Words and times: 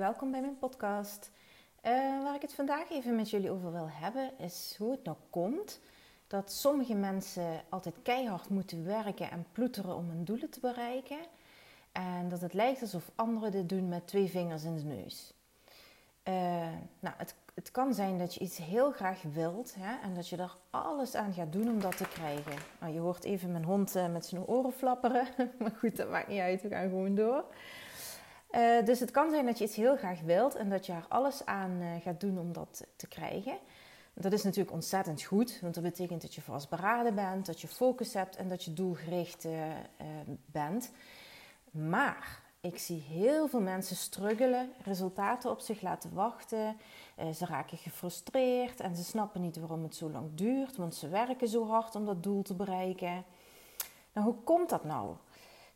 welkom 0.00 0.30
bij 0.30 0.40
mijn 0.40 0.58
podcast. 0.58 1.30
Uh, 1.86 2.22
waar 2.22 2.34
ik 2.34 2.42
het 2.42 2.54
vandaag 2.54 2.90
even 2.90 3.16
met 3.16 3.30
jullie 3.30 3.50
over 3.50 3.72
wil 3.72 3.88
hebben, 3.90 4.30
is 4.38 4.74
hoe 4.78 4.90
het 4.90 5.04
nou 5.04 5.16
komt 5.30 5.80
dat 6.26 6.52
sommige 6.52 6.94
mensen 6.94 7.62
altijd 7.68 7.94
keihard 8.02 8.48
moeten 8.48 8.84
werken 8.84 9.30
en 9.30 9.46
ploeteren 9.52 9.96
om 9.96 10.08
hun 10.08 10.24
doelen 10.24 10.50
te 10.50 10.60
bereiken. 10.60 11.18
En 11.92 12.28
dat 12.28 12.40
het 12.40 12.52
lijkt 12.52 12.80
alsof 12.80 13.10
anderen 13.14 13.50
dit 13.50 13.68
doen 13.68 13.88
met 13.88 14.06
twee 14.06 14.28
vingers 14.28 14.64
in 14.64 14.76
de 14.76 14.82
neus. 14.82 15.34
Uh, 16.28 16.34
nou, 17.00 17.14
het, 17.16 17.34
het, 17.54 17.70
kan 17.70 17.94
zijn 17.94 18.18
dat 18.18 18.34
je 18.34 18.40
iets 18.40 18.58
heel 18.58 18.90
graag 18.90 19.22
wilt 19.22 19.74
hè, 19.78 19.96
en 20.02 20.14
dat 20.14 20.28
je 20.28 20.36
er 20.36 20.56
alles 20.70 21.14
aan 21.14 21.32
gaat 21.32 21.52
doen 21.52 21.68
om 21.68 21.80
dat 21.80 21.96
te 21.96 22.08
krijgen. 22.08 22.56
Nou, 22.80 22.92
je 22.92 23.00
hoort 23.00 23.24
even 23.24 23.52
mijn 23.52 23.64
hond 23.64 23.96
uh, 23.96 24.12
met 24.12 24.26
zijn 24.26 24.46
oren 24.46 24.72
flapperen, 24.72 25.26
maar 25.58 25.74
goed, 25.78 25.96
dat 25.96 26.10
maakt 26.10 26.28
niet 26.28 26.40
uit, 26.40 26.62
we 26.62 26.68
gaan 26.68 26.88
gewoon 26.88 27.14
door. 27.14 27.44
Uh, 28.52 28.84
dus 28.84 29.00
het 29.00 29.10
kan 29.10 29.30
zijn 29.30 29.46
dat 29.46 29.58
je 29.58 29.64
iets 29.64 29.76
heel 29.76 29.96
graag 29.96 30.20
wilt 30.20 30.54
en 30.54 30.68
dat 30.68 30.86
je 30.86 30.92
er 30.92 31.06
alles 31.08 31.46
aan 31.46 32.00
gaat 32.02 32.20
doen 32.20 32.38
om 32.38 32.52
dat 32.52 32.86
te 32.96 33.08
krijgen. 33.08 33.58
Dat 34.14 34.32
is 34.32 34.42
natuurlijk 34.42 34.74
ontzettend 34.74 35.22
goed, 35.22 35.58
want 35.60 35.74
dat 35.74 35.82
betekent 35.82 36.22
dat 36.22 36.34
je 36.34 36.42
vastberaden 36.42 37.14
bent, 37.14 37.46
dat 37.46 37.60
je 37.60 37.68
focus 37.68 38.14
hebt 38.14 38.36
en 38.36 38.48
dat 38.48 38.64
je 38.64 38.72
doelgericht 38.72 39.46
bent. 40.46 40.90
Maar 41.70 42.42
ik 42.62 42.78
zie 42.78 43.00
heel 43.00 43.48
veel 43.48 43.60
mensen 43.60 43.96
struggelen, 43.96 44.72
resultaten 44.82 45.50
op 45.50 45.60
zich 45.60 45.80
laten 45.80 46.14
wachten. 46.14 46.76
Eh, 47.16 47.30
ze 47.30 47.46
raken 47.46 47.78
gefrustreerd 47.78 48.80
en 48.80 48.96
ze 48.96 49.04
snappen 49.04 49.40
niet 49.40 49.56
waarom 49.56 49.82
het 49.82 49.96
zo 49.96 50.10
lang 50.10 50.34
duurt, 50.34 50.76
want 50.76 50.94
ze 50.94 51.08
werken 51.08 51.48
zo 51.48 51.66
hard 51.66 51.94
om 51.94 52.04
dat 52.04 52.22
doel 52.22 52.42
te 52.42 52.54
bereiken. 52.54 53.24
Nou, 54.12 54.26
hoe 54.26 54.42
komt 54.44 54.68
dat 54.68 54.84
nou? 54.84 55.14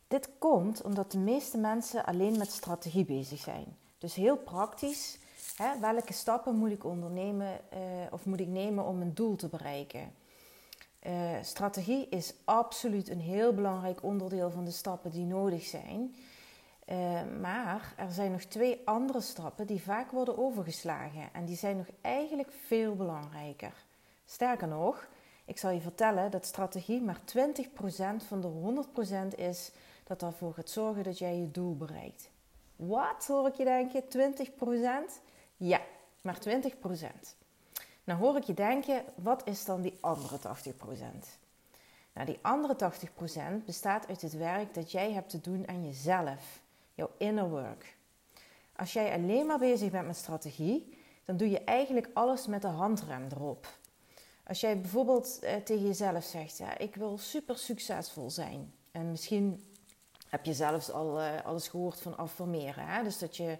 Dit 0.07 0.29
komt 0.39 0.81
omdat 0.81 1.11
de 1.11 1.17
meeste 1.17 1.57
mensen 1.57 2.05
alleen 2.05 2.37
met 2.37 2.51
strategie 2.51 3.05
bezig 3.05 3.39
zijn. 3.39 3.77
Dus 3.97 4.15
heel 4.15 4.37
praktisch, 4.37 5.19
hè, 5.55 5.79
welke 5.79 6.13
stappen 6.13 6.55
moet 6.55 6.71
ik 6.71 6.83
ondernemen 6.83 7.59
uh, 7.73 7.79
of 8.11 8.25
moet 8.25 8.39
ik 8.39 8.47
nemen 8.47 8.85
om 8.85 9.01
een 9.01 9.13
doel 9.13 9.35
te 9.35 9.47
bereiken? 9.47 10.13
Uh, 11.07 11.29
strategie 11.41 12.09
is 12.09 12.33
absoluut 12.43 13.09
een 13.09 13.19
heel 13.19 13.53
belangrijk 13.53 14.03
onderdeel 14.03 14.51
van 14.51 14.65
de 14.65 14.71
stappen 14.71 15.11
die 15.11 15.25
nodig 15.25 15.63
zijn. 15.63 16.15
Uh, 16.89 17.21
maar 17.41 17.93
er 17.97 18.11
zijn 18.11 18.31
nog 18.31 18.41
twee 18.41 18.81
andere 18.85 19.21
stappen 19.21 19.67
die 19.67 19.81
vaak 19.81 20.11
worden 20.11 20.37
overgeslagen 20.37 21.33
en 21.33 21.45
die 21.45 21.55
zijn 21.55 21.77
nog 21.77 21.87
eigenlijk 22.01 22.51
veel 22.65 22.95
belangrijker. 22.95 23.85
Sterker 24.25 24.67
nog, 24.67 25.07
ik 25.45 25.57
zal 25.57 25.71
je 25.71 25.81
vertellen 25.81 26.31
dat 26.31 26.45
strategie 26.45 27.01
maar 27.01 27.19
20% 27.19 28.25
van 28.27 28.41
de 28.41 28.85
100% 29.33 29.35
is 29.35 29.71
dat 30.03 30.21
ervoor 30.21 30.53
gaat 30.53 30.69
zorgen 30.69 31.03
dat 31.03 31.17
jij 31.17 31.37
je 31.37 31.51
doel 31.51 31.75
bereikt. 31.75 32.29
Wat 32.75 33.25
hoor 33.27 33.47
ik 33.47 33.55
je 33.55 33.63
denken? 33.63 34.03
20%? 34.03 35.21
Ja, 35.57 35.81
maar 36.21 36.39
20%. 36.47 36.55
Nou 38.03 38.19
hoor 38.19 38.37
ik 38.37 38.43
je 38.43 38.53
denken, 38.53 39.03
wat 39.15 39.47
is 39.47 39.65
dan 39.65 39.81
die 39.81 39.97
andere 39.99 40.37
80%? 40.37 40.41
Nou, 42.13 42.27
die 42.27 42.39
andere 42.41 42.91
80% 43.61 43.65
bestaat 43.65 44.07
uit 44.07 44.21
het 44.21 44.33
werk 44.33 44.73
dat 44.73 44.91
jij 44.91 45.11
hebt 45.11 45.29
te 45.29 45.41
doen 45.41 45.67
aan 45.67 45.85
jezelf 45.85 46.61
jouw 46.93 47.09
inner 47.17 47.49
work. 47.49 47.97
Als 48.75 48.93
jij 48.93 49.13
alleen 49.13 49.45
maar 49.45 49.59
bezig 49.59 49.91
bent 49.91 50.07
met 50.07 50.15
strategie, 50.15 50.97
dan 51.25 51.37
doe 51.37 51.49
je 51.49 51.63
eigenlijk 51.63 52.09
alles 52.13 52.47
met 52.47 52.61
de 52.61 52.67
handrem 52.67 53.27
erop. 53.31 53.67
Als 54.47 54.59
jij 54.59 54.81
bijvoorbeeld 54.81 55.39
eh, 55.39 55.55
tegen 55.55 55.85
jezelf 55.85 56.23
zegt: 56.23 56.57
ja, 56.57 56.77
Ik 56.77 56.95
wil 56.95 57.17
super 57.17 57.57
succesvol 57.57 58.29
zijn. 58.29 58.73
En 58.91 59.11
misschien 59.11 59.63
heb 60.27 60.45
je 60.45 60.53
zelfs 60.53 60.91
al 60.91 61.21
uh, 61.21 61.45
alles 61.45 61.67
gehoord 61.67 62.01
van 62.01 62.17
affirmeren. 62.17 62.87
Hè? 62.87 63.03
Dus 63.03 63.19
dat 63.19 63.37
je 63.37 63.57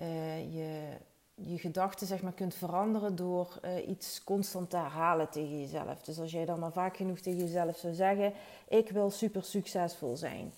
uh, 0.00 0.54
je, 0.54 0.96
je 1.34 1.58
gedachten 1.58 2.06
zeg 2.06 2.22
maar, 2.22 2.32
kunt 2.32 2.54
veranderen 2.54 3.16
door 3.16 3.60
iets 3.86 4.24
constant 4.24 4.70
te 4.70 4.76
herhalen 4.76 5.28
tegen 5.30 5.60
jezelf. 5.60 6.02
Dus 6.02 6.18
als 6.18 6.30
jij 6.30 6.44
dan 6.44 6.58
maar 6.58 6.72
vaak 6.72 6.96
genoeg 6.96 7.18
tegen 7.18 7.38
jezelf 7.38 7.76
zou 7.76 7.94
zeggen: 7.94 8.32
Ik 8.68 8.90
wil 8.90 9.10
super 9.10 9.44
succesvol 9.44 10.16
zijn. 10.16 10.52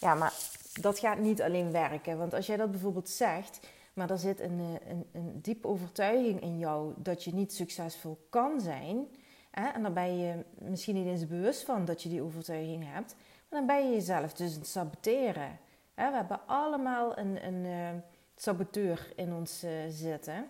Ja, 0.00 0.14
maar 0.14 0.32
dat 0.80 0.98
gaat 0.98 1.18
niet 1.18 1.42
alleen 1.42 1.72
werken. 1.72 2.18
Want 2.18 2.34
als 2.34 2.46
jij 2.46 2.56
dat 2.56 2.70
bijvoorbeeld 2.70 3.08
zegt, 3.08 3.60
maar 4.00 4.10
er 4.10 4.18
zit 4.18 4.40
een, 4.40 4.60
eh, 4.60 4.90
een, 4.90 5.06
een 5.12 5.40
diepe 5.42 5.68
overtuiging 5.68 6.40
in 6.40 6.58
jou 6.58 6.92
dat 6.96 7.24
je 7.24 7.34
niet 7.34 7.52
succesvol 7.52 8.26
kan 8.30 8.60
zijn. 8.60 9.06
Hè, 9.50 9.68
en 9.68 9.82
dan 9.82 9.94
ben 9.94 10.18
je 10.18 10.44
misschien 10.58 10.94
niet 10.94 11.06
eens 11.06 11.26
bewust 11.26 11.62
van 11.62 11.84
dat 11.84 12.02
je 12.02 12.08
die 12.08 12.22
overtuiging 12.22 12.84
hebt. 12.92 13.14
Maar 13.48 13.58
dan 13.58 13.66
ben 13.66 13.86
je 13.86 13.94
jezelf 13.94 14.32
dus 14.32 14.54
het 14.54 14.66
saboteren. 14.66 15.58
Hè, 15.94 16.10
we 16.10 16.16
hebben 16.16 16.46
allemaal 16.46 17.18
een, 17.18 17.46
een 17.46 17.64
uh, 17.64 18.00
saboteur 18.36 19.12
in 19.16 19.34
ons 19.34 19.64
uh, 19.64 19.70
zitten. 19.88 20.46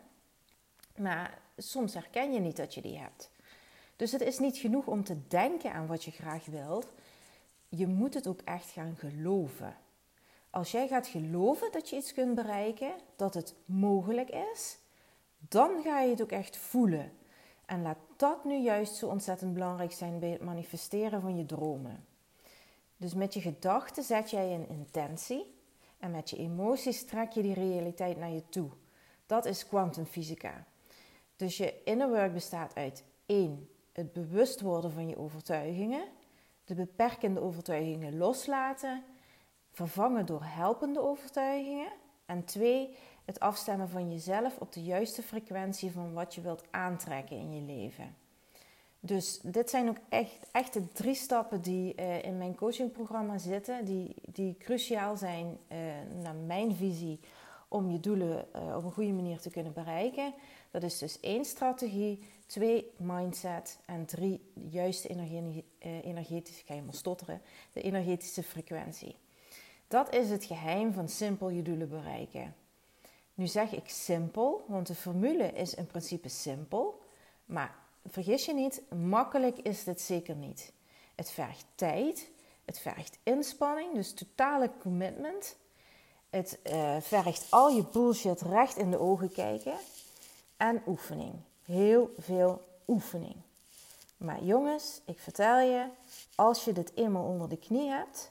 Maar 0.97 1.39
soms 1.57 1.95
herken 1.95 2.33
je 2.33 2.41
niet 2.41 2.57
dat 2.57 2.75
je 2.75 2.81
die 2.81 2.99
hebt. 2.99 3.31
Dus 3.97 4.13
het 4.13 4.21
is 4.21 4.39
niet 4.39 4.57
genoeg 4.57 4.87
om 4.87 5.05
te 5.05 5.27
denken 5.29 5.73
aan 5.73 5.87
wat 5.87 6.05
je 6.05 6.11
graag 6.11 6.45
wilt. 6.45 6.93
Je 7.69 7.87
moet 7.87 8.15
het 8.15 8.27
ook 8.27 8.41
echt 8.45 8.71
gaan 8.71 8.97
geloven. 8.97 9.77
Als 10.51 10.71
jij 10.71 10.89
gaat 10.89 11.07
geloven 11.07 11.73
dat 11.73 11.89
je 11.89 11.97
iets 11.97 12.13
kunt 12.13 12.35
bereiken, 12.35 12.93
dat 13.17 13.35
het 13.35 13.55
mogelijk 13.65 14.31
is, 14.31 14.79
dan 15.39 15.83
ga 15.83 16.01
je 16.01 16.11
het 16.11 16.23
ook 16.23 16.33
echt 16.33 16.57
voelen. 16.57 17.13
En 17.67 17.83
laat 17.83 17.99
dat 18.17 18.45
nu 18.45 18.57
juist 18.57 18.95
zo 18.95 19.07
ontzettend 19.07 19.53
belangrijk 19.53 19.93
zijn 19.93 20.19
bij 20.19 20.29
het 20.29 20.43
manifesteren 20.43 21.21
van 21.21 21.37
je 21.37 21.47
dromen. 21.47 22.05
Dus 22.97 23.15
met 23.15 23.35
je 23.35 23.41
gedachten 23.41 24.03
zet 24.03 24.31
jij 24.31 24.55
een 24.55 24.69
intentie 24.69 25.55
en 25.99 26.11
met 26.11 26.31
je 26.31 26.37
emoties 26.37 27.05
trek 27.05 27.33
je 27.33 27.43
die 27.43 27.55
realiteit 27.55 28.19
naar 28.19 28.31
je 28.31 28.49
toe. 28.49 28.71
Dat 29.27 29.47
is 29.47 29.67
kwantumfysica. 29.67 30.67
Dus 31.37 31.57
je 31.57 31.83
inner 31.85 32.09
work 32.09 32.33
bestaat 32.33 32.75
uit 32.75 33.05
1. 33.27 33.69
Het 33.93 34.13
bewust 34.13 34.61
worden 34.61 34.93
van 34.93 35.09
je 35.09 35.19
overtuigingen, 35.19 36.05
de 36.65 36.75
beperkende 36.75 37.41
overtuigingen 37.41 38.17
loslaten 38.17 39.05
vervangen 39.71 40.27
door 40.27 40.43
helpende 40.45 41.01
overtuigingen. 41.01 41.93
En 42.27 42.45
twee, 42.45 42.97
het 43.25 43.41
afstemmen 43.41 43.89
van 43.89 44.11
jezelf 44.11 44.57
op 44.59 44.73
de 44.73 44.83
juiste 44.83 45.23
frequentie 45.23 45.91
van 45.91 46.13
wat 46.13 46.35
je 46.35 46.41
wilt 46.41 46.65
aantrekken 46.71 47.37
in 47.37 47.55
je 47.55 47.63
leven. 47.63 48.17
Dus 49.01 49.41
dit 49.43 49.71
zijn 49.71 49.89
ook 49.89 49.99
echt, 50.09 50.47
echt 50.53 50.73
de 50.73 50.93
drie 50.93 51.15
stappen 51.15 51.63
die 51.63 51.95
uh, 51.97 52.25
in 52.25 52.39
mijn 52.39 52.55
coachingprogramma 52.55 53.39
zitten, 53.39 53.85
die, 53.85 54.15
die 54.33 54.57
cruciaal 54.59 55.17
zijn 55.17 55.59
uh, 55.69 55.79
naar 56.23 56.35
mijn 56.35 56.75
visie 56.75 57.21
om 57.69 57.91
je 57.91 58.01
doelen 58.01 58.47
uh, 58.57 58.77
op 58.77 58.85
een 58.85 58.93
goede 58.93 59.13
manier 59.13 59.41
te 59.41 59.51
kunnen 59.51 59.73
bereiken. 59.73 60.35
Dat 60.71 60.83
is 60.83 60.99
dus 60.99 61.21
één 61.21 61.45
strategie, 61.45 62.23
twee 62.47 62.91
mindset 62.97 63.79
en 63.85 64.07
drie 64.07 64.41
juiste 64.71 65.09
energetische, 66.03 66.65
ga 66.65 66.75
je 66.75 66.83
maar 66.83 66.95
stotteren, 66.95 67.43
de 67.73 67.83
energetische 67.83 68.43
frequentie. 68.43 69.17
Dat 69.91 70.15
is 70.15 70.31
het 70.31 70.45
geheim 70.45 70.93
van 70.93 71.09
simpel 71.09 71.49
je 71.49 71.63
doelen 71.63 71.89
bereiken. 71.89 72.55
Nu 73.35 73.47
zeg 73.47 73.73
ik 73.73 73.89
simpel, 73.89 74.65
want 74.67 74.87
de 74.87 74.95
formule 74.95 75.53
is 75.53 75.75
in 75.75 75.87
principe 75.87 76.29
simpel. 76.29 77.03
Maar 77.45 77.79
vergis 78.07 78.45
je 78.45 78.55
niet, 78.55 78.83
makkelijk 78.95 79.59
is 79.59 79.85
dit 79.85 80.01
zeker 80.01 80.35
niet. 80.35 80.73
Het 81.15 81.31
vergt 81.31 81.65
tijd, 81.75 82.31
het 82.65 82.79
vergt 82.79 83.19
inspanning, 83.23 83.95
dus 83.95 84.15
totale 84.15 84.71
commitment. 84.81 85.57
Het 86.31 86.59
uh, 86.67 86.97
vergt 87.01 87.47
al 87.49 87.69
je 87.69 87.85
bullshit 87.93 88.41
recht 88.41 88.77
in 88.77 88.91
de 88.91 88.99
ogen 88.99 89.33
kijken. 89.33 89.75
En 90.57 90.83
oefening. 90.87 91.35
Heel 91.65 92.15
veel 92.19 92.65
oefening. 92.87 93.37
Maar 94.17 94.45
jongens, 94.45 95.01
ik 95.05 95.19
vertel 95.19 95.59
je, 95.59 95.87
als 96.35 96.65
je 96.65 96.73
dit 96.73 96.93
eenmaal 96.95 97.25
onder 97.25 97.49
de 97.49 97.59
knie 97.59 97.89
hebt, 97.89 98.31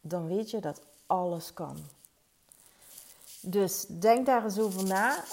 dan 0.00 0.26
weet 0.26 0.50
je 0.50 0.60
dat 0.60 0.80
alles 1.08 1.52
kan. 1.52 1.76
Dus 3.40 3.86
denk 3.86 4.26
daar 4.26 4.44
eens 4.44 4.58
over 4.58 4.84
na. 4.84 5.24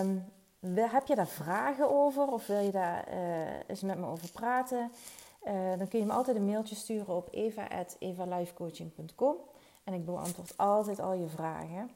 Um, 0.00 0.24
heb 0.72 1.06
je 1.06 1.14
daar 1.14 1.26
vragen 1.26 1.90
over 1.90 2.26
of 2.26 2.46
wil 2.46 2.60
je 2.60 2.70
daar 2.70 3.12
uh, 3.12 3.48
eens 3.66 3.80
met 3.80 3.98
me 3.98 4.06
over 4.06 4.30
praten? 4.30 4.90
Uh, 5.46 5.78
dan 5.78 5.88
kun 5.88 5.98
je 5.98 6.04
me 6.04 6.12
altijd 6.12 6.36
een 6.36 6.46
mailtje 6.46 6.74
sturen 6.74 7.14
op 7.14 7.28
eva.evalifecoaching.com 7.30 9.36
en 9.84 9.94
ik 9.94 10.04
beantwoord 10.04 10.56
altijd 10.56 11.00
al 11.00 11.12
je 11.12 11.28
vragen. 11.28 11.90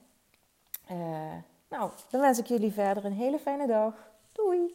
Uh, 0.91 1.33
nou, 1.69 1.91
dan 2.11 2.21
wens 2.21 2.39
ik 2.39 2.47
jullie 2.47 2.73
verder 2.73 3.05
een 3.05 3.13
hele 3.13 3.39
fijne 3.39 3.67
dag. 3.67 3.95
Doei! 4.33 4.75